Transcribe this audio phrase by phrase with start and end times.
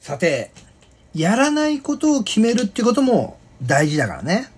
[0.00, 0.50] さて、
[1.14, 4.48] やらないことを決めるってことも大事だからね。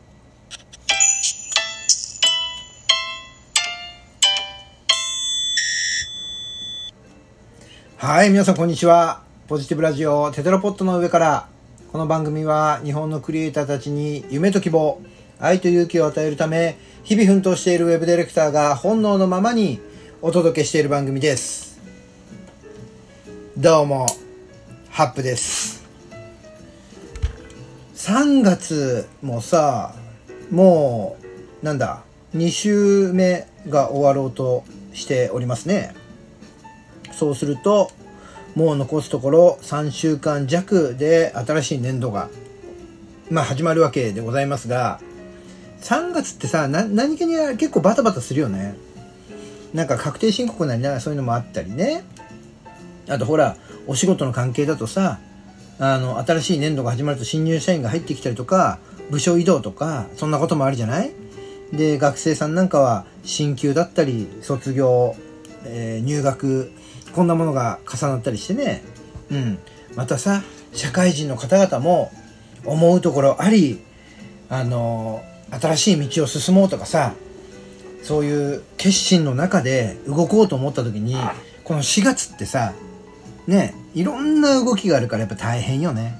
[7.97, 9.25] はい、皆さんこんにちは。
[9.48, 11.48] ポジティブラジオテトラポットの上から。
[11.90, 15.02] この番組は日本のクリエイターたちに夢と希望、
[15.40, 19.80] 愛と勇気を与えるため、日々奮闘しているウェブディレクターが本能のままに
[20.22, 21.80] お届けしている番組です。
[23.56, 24.06] どうも、
[24.93, 25.86] ハップです。
[27.95, 29.95] 3月もさ、
[30.51, 31.16] も
[31.62, 32.02] う、なんだ、
[32.34, 35.95] 2週目が終わろうとしておりますね。
[37.10, 37.91] そうすると、
[38.55, 42.29] もう残すところ3週間弱で新しい年度が、
[43.30, 45.01] まあ始まるわけでございますが、
[45.80, 48.74] 3月ってさ、何気に結構バタバタするよね。
[49.73, 52.04] なんか確定申告なりなそういうのもあったりね。
[53.09, 53.56] あとほら、
[53.87, 55.19] お仕事の関係だとさ、
[55.79, 58.79] あの、新しい年度が始まると新入社員が入ってきたりとか、
[59.10, 61.13] 部署移動とか、そんなこともあるじゃない？
[61.73, 65.17] で、学生さんなんかは、進級だったり、卒業、
[65.65, 66.71] えー入学、
[67.15, 68.83] こんなものが重なったりしてね。
[69.31, 69.59] うん。
[69.97, 72.13] またさ、社会人の方々も、
[72.65, 73.81] 思うところあり、
[74.48, 77.15] あの、新しい道を進もうとかさ、
[78.03, 81.17] そういう決心の中で動こうと思った時に、
[81.65, 82.73] この4月ってさ、
[83.47, 86.19] ね、いろんな動きがあるからやっぱ大変よね。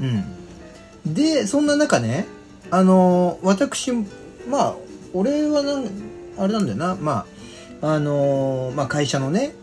[0.00, 1.14] うん。
[1.14, 2.26] で、そんな中ね、
[2.70, 3.92] あの私、
[4.48, 4.74] まあ、
[5.12, 5.86] 俺はなん、
[6.38, 7.26] あれなんだよな、ま
[7.82, 9.54] あ、あのまあ会社のね、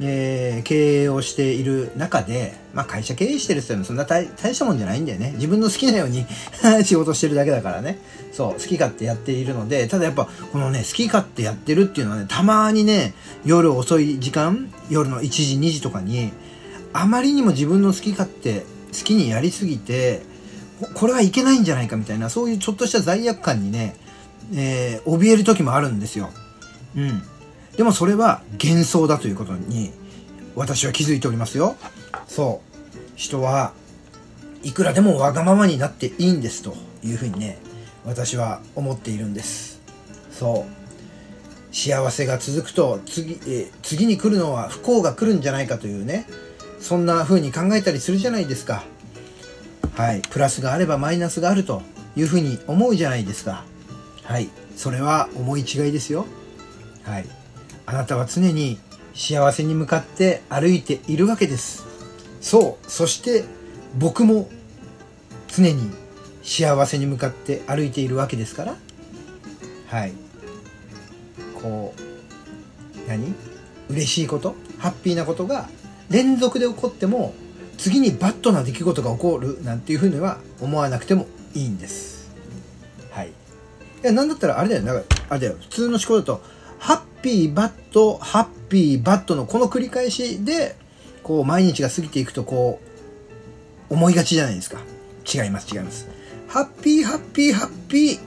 [0.00, 5.32] えー経営をしている中で、まあ会社経営してるって言ってもそんな大大したもんじゃないんだよね。
[5.36, 6.26] 自分の好きなように
[6.84, 7.98] 仕事してるだけだからね。
[8.32, 16.32] そう、好き勝手やっているので、ただやっぱこのね、好き勝手やってるっていうのはね、たまにね、夜遅い時間、夜の1時、2時とかに、
[16.92, 18.64] あまりにも自分の好き勝手、好
[19.04, 20.22] きにやりすぎて、
[20.80, 23.96] ここれはいけないんじゃないかみたいな、そういうちょっとした罪悪感にね、
[24.54, 26.30] えー怯える時もあるんですよ。
[26.96, 27.22] うん。
[27.76, 29.92] でもそれは幻想だということに
[30.54, 31.76] 私は気づいておりますよ。
[32.26, 32.98] そう。
[33.14, 33.72] 人は
[34.62, 37.58] いくらでもわがままになっていいんですというふうにね、
[38.04, 39.80] 私は思っているんです。
[40.30, 41.74] そう。
[41.74, 46.26] 幸せが続くと次、え次に来るのは不幸が来るんじゃないかというね、
[46.80, 48.84] そんな風に考えたりするじゃないですか。
[49.94, 50.22] はい。
[50.22, 51.82] プラスがあればマイナスがあると
[52.16, 53.64] いうふうに思うじゃないですか。
[54.24, 54.48] はい。
[54.74, 56.26] それは思い違いですよ。
[57.04, 57.26] はい。
[57.86, 58.78] あなたは常に
[59.14, 61.84] 幸せに向かって歩いているわけです。
[62.40, 62.90] そう。
[62.90, 63.44] そして
[63.96, 64.48] 僕も
[65.48, 65.90] 常に
[66.42, 68.76] 幸せに向かって歩いているわけですから。
[69.88, 70.12] はい。
[71.62, 73.34] こう、何？
[73.88, 74.56] 嬉しいこと？
[74.78, 75.46] ハッピーなこと？
[75.46, 75.68] が
[76.10, 77.34] 連続で起こっても
[77.78, 82.30] 次にバットな出来事が起こるなんていうふうには思わなくてもいいんです。
[83.10, 83.28] はい。
[83.28, 83.32] い
[84.02, 84.82] や、なんだったらあれだよ。
[84.82, 85.56] なんか、あれだよ。
[85.60, 86.42] 普通の思考だと、
[87.22, 90.76] ピーバット、ハッピーバットのこの繰り返しで、
[91.22, 92.80] こう、毎日が過ぎていくと、こ
[93.90, 94.78] う、思いがちじゃないですか。
[95.32, 96.08] 違います、違います。
[96.48, 98.18] ハッピー、ハッピー、ハッピー、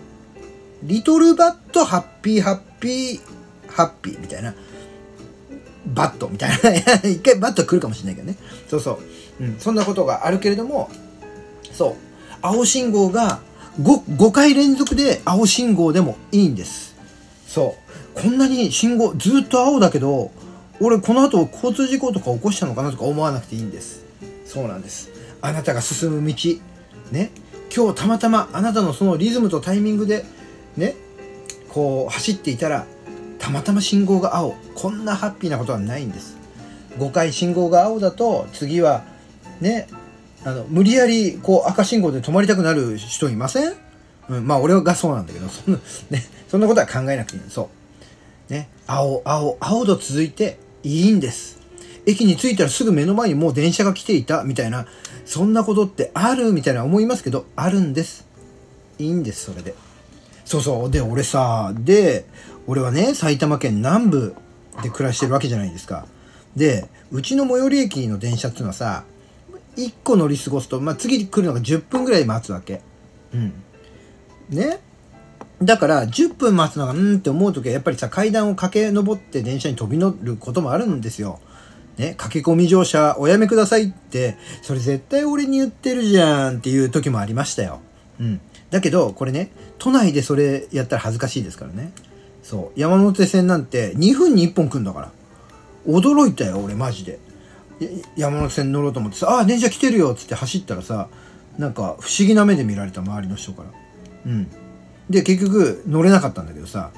[0.84, 3.20] リトルバット、ハッピー、ハッピー、
[3.68, 4.54] ハッピーみたいな。
[5.88, 6.94] バットみたいな。
[7.10, 8.38] 一回バット来るかもしれないけどね。
[8.70, 9.00] そうそ
[9.40, 9.44] う。
[9.44, 9.60] うん。
[9.60, 10.90] そんなことがあるけれども、
[11.74, 11.94] そう。
[12.42, 13.40] 青信号が
[13.82, 16.96] 5, 5回連続で青信号でもいいんです。
[17.48, 17.76] そ
[18.09, 18.09] う。
[18.22, 20.32] こんなに信号ずっと青だけど、
[20.82, 24.04] 俺この後交通事故とか起こしたのかなとか思わなくていいんです。
[24.46, 25.10] そうなんです。
[25.42, 26.36] あなたが進む道、
[27.12, 27.32] ね。
[27.76, 30.26] 今日たまたまあなたのそのリズムとタイミングで、
[30.76, 30.96] ね、
[31.70, 32.86] こう走っていたら、
[33.38, 34.56] たまたま信号が青。
[34.76, 36.38] こんなハッピーなことはないんです。
[36.98, 39.04] 5回信号が青だと、次は、
[39.62, 39.88] ね、
[40.44, 43.74] あの、無理やり、こう、赤信号で止まりたくなる人いません？
[44.30, 47.50] うん、まあ、俺がそうなんだけど、そんな、ね、そんなことは考えなくていいの。
[47.50, 47.68] そう。
[48.50, 51.60] ね、青、青、青と続いていいんです。
[52.06, 54.88] 駅に着いたらすぐ目の前にもう電車が来ていた、みたいな、
[55.26, 58.26] そんなことってあるみたいな思いますけど、あるんです。
[58.98, 59.76] いいんです、それで。
[60.46, 60.92] そうそう。
[60.92, 62.26] で、俺さ、で、
[62.66, 64.36] 俺はね、埼玉県南部
[64.82, 66.08] で暮らしてるわけじゃないですか。
[66.56, 69.04] で、うちの最寄り駅の電車っていうのはさ、
[69.78, 72.82] 1個乗り過ごすと、まあ、次来るのが10分ぐらい待つわけ。
[73.34, 73.54] うん。
[74.50, 74.80] ね
[75.62, 81.40] だから、10分待つのが、うんって思うときは、やっぱりさ、階段を駆け上って電車に飛び乗ることもあるんですよ。
[81.98, 87.82] ね、駆け込み乗車おやめくださいって、それ絶対俺に言ってるじゃんっていう時もありましたよ。
[88.22, 88.42] うん。
[88.70, 91.92] だけど、これね、都内でそれやったら恥ずかしいですからね。
[92.42, 92.80] そう。
[92.80, 95.12] 山手線なんて2分に1本来んだから。
[95.86, 97.20] 驚いたよ、俺マジで。
[98.16, 101.08] 山手線乗ろうと思ってさ「あ電車来てるよ」っつって走ったらさ
[101.58, 103.70] なんか不思議な目で見られた周りの人から
[104.26, 104.48] うん
[105.10, 106.92] で結局乗れなかったんだけどさ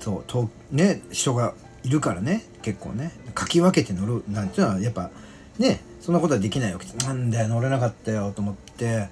[0.00, 3.12] そうとね人がいるからね結構ね。
[3.34, 5.10] かき分けて乗るなんていうのはやっぱ
[5.58, 9.08] ねそんなことはできないわけなんだよ乗れなかったよと思って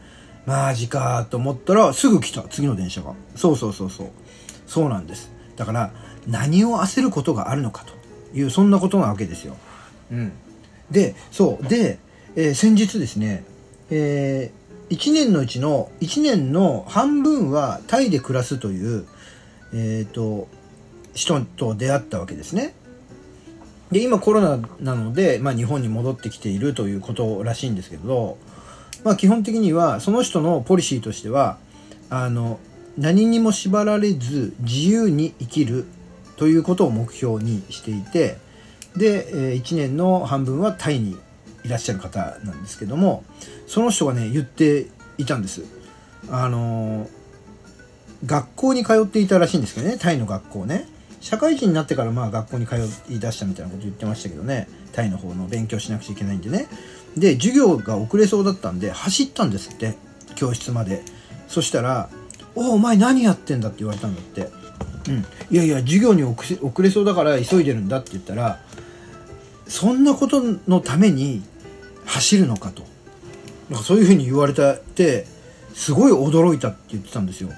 [0.46, 3.14] マジかと思ったらすぐ来た次の電車が。
[3.36, 4.08] そうそうそうそう。
[4.66, 5.30] そうなんです。
[5.56, 5.92] だから
[6.26, 7.94] 何を焦ることがあるのかと。
[8.34, 9.56] いうそんなことなわけですよ。
[10.10, 10.32] うん。
[10.90, 11.68] でそう。
[11.68, 11.98] で、
[12.36, 13.44] えー、先日ですね
[13.90, 14.63] えー、
[14.94, 19.06] 1年のうちの1年の半分はタイで暮らすという
[19.72, 20.48] えっ、ー、と
[21.14, 22.74] 人と出会ったわけですね。
[23.90, 28.38] で今コロナなので、まあ、日本に戻ってきているということらしいんですけど、
[29.04, 31.58] まあ、基本的にはその人のポリシーとしては
[32.10, 32.58] あの
[32.96, 35.86] 何にも縛られず自由に生きる
[36.36, 38.38] ということを目標にしていて
[38.96, 41.16] で1年の半分はタイに
[41.64, 43.24] いらっしゃる方なんですけども
[43.66, 44.86] その人がね言って
[45.18, 45.62] いたんです。
[46.30, 47.08] あの
[48.24, 50.88] 学校に通っていたらしいんですけどねタイの学校ね。
[51.20, 52.76] 社会人になってからまあ学校に通
[53.08, 54.68] い出したみたいなこと言ってましたけどね。
[54.92, 56.66] タイの方の勉強しなくちゃいけないんでね。
[57.16, 59.96] で授業が遅れそうだったんで走ったんですって
[60.34, 61.02] 教室まで。
[61.46, 62.08] そしたら
[62.56, 64.50] 「おお前何やってんだ」って言われたんだって
[65.08, 65.24] 「うん。
[65.50, 68.60] いやいや授業に遅れそうだから急いでるんだ」って言ったら
[69.68, 71.42] そんなことのために
[72.06, 72.82] 走るのかと。
[73.70, 75.26] なんかそういうふうに言われたって
[75.74, 77.50] すごい驚いたって言ってたんですよ。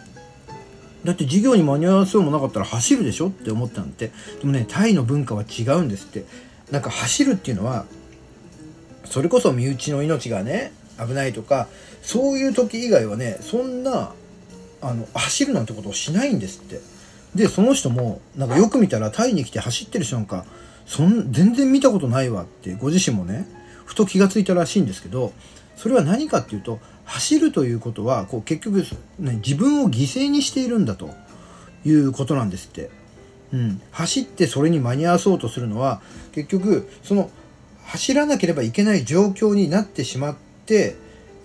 [1.05, 4.11] だって授業に間に合わせもなかったら走るでしょって思ったんて
[4.41, 6.25] でもねタイの文化は違うんですって。
[6.71, 7.85] なんか走るっていうのは
[9.05, 11.69] それこそ身内の命がね危ないとか
[12.03, 14.13] そういう時以外はねそんな
[14.83, 16.81] あの走るなんてことをしないんですって。
[17.35, 20.47] でその人もなんかよく見たらタイに来て走ってる人なんか
[20.87, 23.47] そん全然見たことないわってご自身もね。
[23.87, 25.33] ふと気がついたらしいんですけど
[25.77, 28.85] それは何かっていうと走るということはこう結局、
[29.19, 31.11] ね、自分を犠牲にしているんだと
[31.85, 32.91] いうことなんですって。
[33.53, 36.01] うん、走ってそれに間に合わそうとするのは
[36.33, 37.31] 結局その
[37.85, 40.37] 走らなければいけない状況になってしまっ
[40.67, 40.97] て、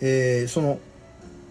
[0.01, 0.79] えー、その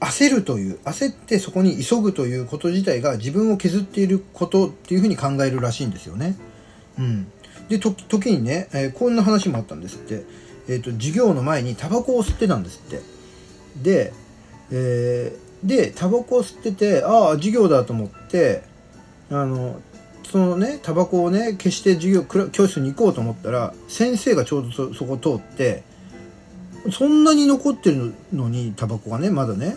[0.00, 6.36] 焦るという焦ってそこに急ぐということ自体が自分を削っていることっていうふうに考えるらしいんですよね。
[6.98, 7.30] うん、
[7.68, 10.24] で時にね、えー、こんな話もあったんですって、
[10.68, 13.00] えーと、授業の前にタバコを吸ってたんですって。
[13.82, 14.12] で、
[14.70, 18.62] えー、でタバコを吸っててああ授業だと思って
[19.30, 19.80] あの
[20.30, 25.82] そのねタバコをね消して授業教室に行こうと思ったら先生がちょうどそこ通って
[26.92, 29.76] そんなに残ってるのにタバコがねまだね。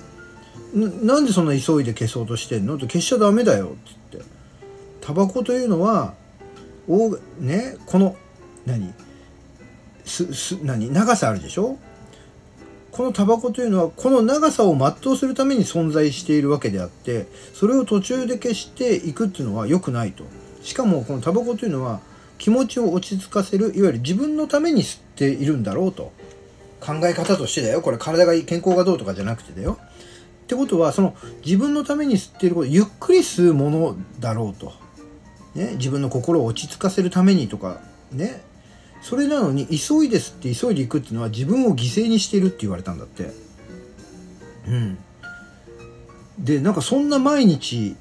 [0.73, 2.77] なんでそんな急いで消そうとしてんの？
[2.77, 3.69] と消しちゃダメだよっ
[4.11, 4.25] つって。
[5.01, 6.13] タバコというのは
[6.87, 8.15] おねこの
[8.65, 8.93] 何？
[10.05, 10.91] すす何？
[10.91, 11.77] 長さあるでしょ？
[12.91, 20.23] このタバコというのはこの長さを全うするために存在しているわけであってそれを途中で消していくっていうのは良くないと。
[20.61, 22.01] しかもこのタバコというのは
[22.37, 26.11] 気持ちを落ち着かせるいわゆる自分のために吸っているんだろうと。
[26.79, 27.81] 考え方としてだよ。
[27.81, 29.79] これ体がいい健康がどうとかじゃなくてだよ。
[30.43, 31.15] ってことはその
[31.45, 34.73] 自分のために吸っていることゆっくり吸うものだろうと。
[35.55, 37.79] ね、自分の心を落ち着かせるためにとか
[38.11, 38.41] ね？
[39.03, 43.31] それなのに急いで吸って急いでいくっていうのは自分を犠牲にしてるって言われたんだって。
[44.67, 44.97] うん。
[46.39, 47.95] でなんかそんな毎日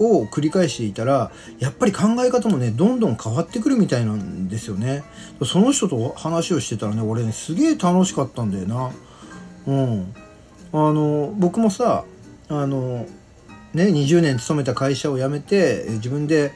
[0.00, 1.30] を繰り返していたら
[1.60, 5.04] やっぱり考え方もねどんどん変わってくるみたいなんですよね。
[5.44, 8.90] その人と話をしてたらね俺ねすげえ楽しかったんだよな。
[9.68, 10.14] うん。
[10.72, 12.04] あの僕もさ
[12.48, 13.06] あの
[13.72, 16.52] ね20年勤めた会社を辞めて自分で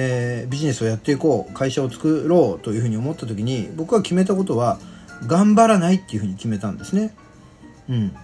[0.00, 4.78] えー、ビジネスをやっていこう会社を作ろうというふうに思った時に僕が決めたことは
[5.26, 7.12] 頑張らないっていうふうに決めたんですね。
[7.88, 8.16] うん、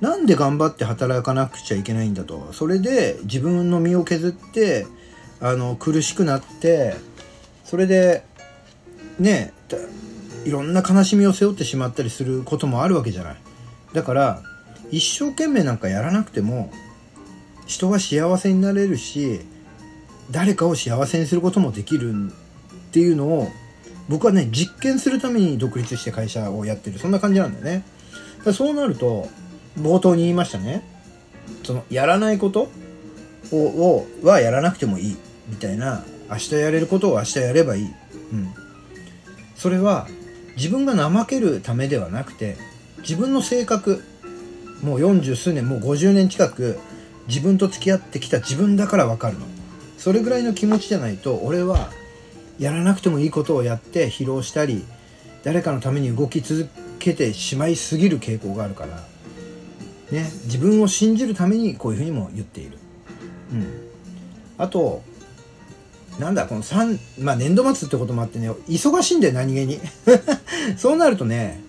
[0.00, 2.52] なんで頑張って働かなくちゃいけないんだと。
[2.52, 4.86] それで自分の身を削って
[5.40, 6.96] あの苦しくなって
[7.62, 8.24] それで
[9.20, 9.52] ね
[10.44, 13.36] いろんな悲しみを背負ってしまったりすることもあるわけじゃない。
[13.92, 14.42] だから
[14.90, 16.72] 一生懸命なんかやらなくても
[17.66, 19.42] 人は幸せになれるし
[20.30, 22.28] 誰かを幸せにすることもできるっ
[22.92, 23.48] ていうのを
[24.08, 27.84] 僕はね実験するために独立して会社をやってるそんな感じなんだよね。
[28.44, 29.28] だそうなると
[29.78, 30.82] 冒頭に言いましたね。
[31.64, 32.68] そのやらないこと
[33.52, 35.16] ををはやらなくてもいい
[35.48, 36.04] みたいな。
[36.32, 38.54] 明日やれることを明日やればいい、うん、
[39.54, 40.08] それは
[40.56, 42.56] 自分が怠けるためではなくて
[42.98, 44.02] 自分の性格
[44.82, 46.78] もう40数年もう50年近く
[47.28, 49.46] 自分と付き合ってきた自分だから分かるの。
[50.02, 51.88] それぐらいの気持ちじゃないと俺は
[52.58, 54.84] やらなくてもいいことをやって疲労したり、
[55.44, 56.68] 誰かのために動き続
[56.98, 58.96] けてしまいすぎる傾向があるから、
[60.10, 62.78] ね、自分を信じるためにこういうふうにも言っている。
[63.52, 63.66] うん、
[64.58, 65.04] あと
[66.18, 69.78] なんだこの3まあ年度末ってこともあってね忙しいんだよ何気に。
[70.76, 71.62] そうなるとね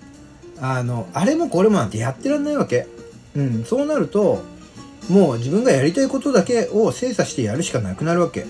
[0.59, 2.87] あのあれもこれもなんてやってらんないわけ。
[3.35, 3.63] うん。
[3.63, 4.43] そうなると
[5.10, 8.45] もう自分がやりたいことだけを精査してやるしかなくなるわけ。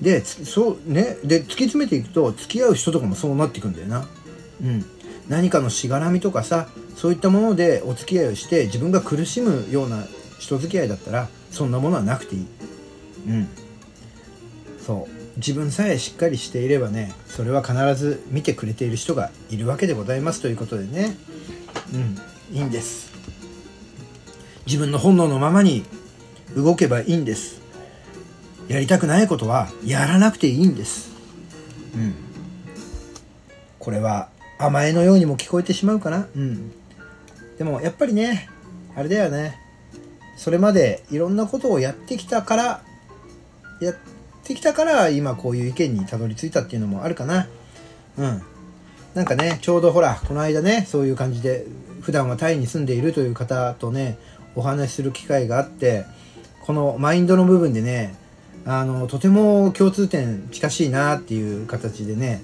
[0.00, 1.16] でそうね。
[1.24, 4.06] で突き詰めていくと付き合う人とかもそうなっていくんだよな。
[4.62, 4.84] うん。
[5.28, 10.04] 何かのしがらみとかさそういったものでお付き合いをして自分が苦しむような
[10.38, 12.46] 人付き合いだったらそんなものはなくていい。
[13.28, 13.48] うん。
[14.84, 15.18] そう。
[15.36, 21.16] 自分さえしっかりしていればねそれは必ず見てくれている人がいるわけでございますということでね。
[21.92, 22.56] うん。
[22.56, 23.17] いいんです。
[24.68, 25.82] 自分の本能のままに
[26.54, 27.62] 動けばいいんです。
[28.68, 31.10] やりたくないことはやらなくていいんです。
[31.94, 32.14] うん。
[33.78, 36.28] これは甘えのようにも聞こえてしまうかな。
[36.36, 36.70] うん。
[37.56, 38.50] でもやっぱりね
[38.94, 39.58] あれだよね。
[40.36, 42.82] それまでいろんなことをやってきたから
[43.80, 43.94] やっ
[44.44, 47.48] てきたから今こういう意見にたどり着いたっていうのもあるかな。
[48.18, 48.42] うん。
[49.14, 51.64] なんかねちょうどほらこの間ねそういう感じで
[52.02, 54.18] 普段はタイに住んでいるという方とね
[54.54, 56.04] お話しする機会があって
[56.60, 58.14] このマインドの部分でね
[58.66, 62.42] あのとても共通点近しいなっていう形でね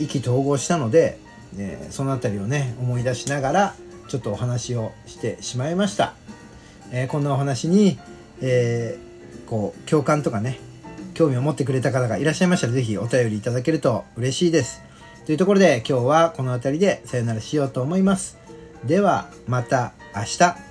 [0.00, 1.18] 意気投合したので、
[1.52, 3.74] ね、その辺りをね思い出しながら
[4.08, 6.14] ちょっとお話をしてしまいました、
[6.90, 7.98] えー、こんなお話に、
[8.40, 10.58] えー、こう共感とかね
[11.18, 14.82] 興味を持ってくれた方がいらっしゃいましたら、ぜひお便りいただけると嬉しいです。
[15.26, 18.38] というところで今日はこの辺りでさよならしようと思います。
[18.84, 20.67] ではまた明日。